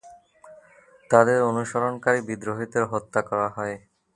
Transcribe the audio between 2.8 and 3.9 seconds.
হত্যা করা হয়।